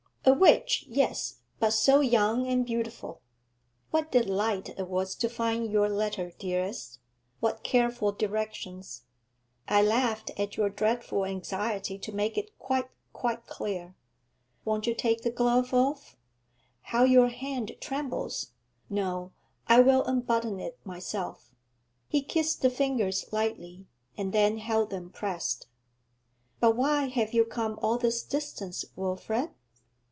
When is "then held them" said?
24.31-25.09